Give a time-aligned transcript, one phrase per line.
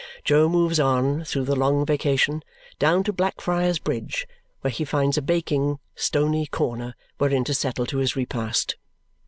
[0.25, 2.41] Jo moves on, through the long vacation,
[2.79, 4.27] down to Blackfriars Bridge,
[4.61, 8.77] where he finds a baking stony corner wherein to settle to his repast.